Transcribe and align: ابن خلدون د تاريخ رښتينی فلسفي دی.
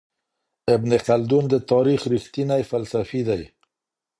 ابن 0.75 0.91
خلدون 1.05 1.43
د 1.49 1.55
تاريخ 1.71 2.01
رښتينی 2.13 2.61
فلسفي 2.69 3.21
دی. 3.29 3.43